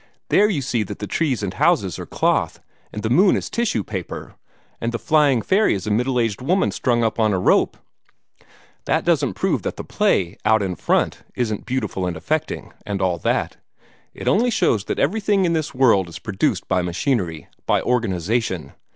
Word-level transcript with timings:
THERE 0.29 0.49
you 0.49 0.63
see 0.63 0.81
that 0.81 0.97
the 0.97 1.05
trees 1.05 1.43
and 1.43 1.53
houses 1.53 1.99
are 1.99 2.07
cloth, 2.07 2.59
and 2.91 3.03
the 3.03 3.09
moon 3.11 3.35
is 3.35 3.51
tissue 3.51 3.83
paper, 3.83 4.33
and 4.81 4.91
the 4.91 4.97
flying 4.97 5.43
fairy 5.43 5.75
is 5.75 5.85
a 5.85 5.91
middle 5.91 6.19
aged 6.19 6.41
woman 6.41 6.71
strung 6.71 7.03
up 7.03 7.19
on 7.19 7.33
a 7.33 7.37
rope. 7.39 7.77
That 8.85 9.05
doesn't 9.05 9.35
prove 9.35 9.61
that 9.61 9.75
the 9.75 9.83
play, 9.83 10.37
out 10.43 10.63
in 10.63 10.73
front, 10.75 11.19
isn't 11.35 11.67
beautiful 11.67 12.07
and 12.07 12.17
affecting, 12.17 12.73
and 12.83 12.99
all 12.99 13.19
that. 13.19 13.57
It 14.15 14.27
only 14.27 14.49
shows 14.49 14.85
that 14.85 14.97
everything 14.97 15.45
in 15.45 15.53
this 15.53 15.75
world 15.75 16.09
is 16.09 16.17
produced 16.17 16.67
by 16.67 16.81
machinery 16.81 17.47
by 17.67 17.83
organization. 17.83 18.71